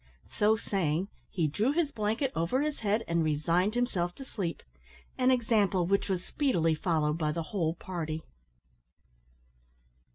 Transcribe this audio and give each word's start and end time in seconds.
So 0.31 0.55
saying, 0.55 1.09
he 1.29 1.47
drew 1.47 1.73
his 1.73 1.91
blanket 1.91 2.31
over 2.35 2.63
his 2.63 2.79
head 2.79 3.03
and 3.07 3.23
resigned 3.23 3.75
himself 3.75 4.15
to 4.15 4.25
sleep, 4.25 4.63
an 5.15 5.29
example 5.29 5.85
which 5.85 6.09
was 6.09 6.23
speedily 6.23 6.73
followed 6.73 7.19
by 7.19 7.31
the 7.31 7.43
whole 7.53 7.75
party. 7.75 8.23